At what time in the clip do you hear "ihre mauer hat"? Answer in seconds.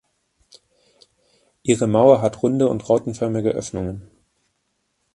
1.61-2.41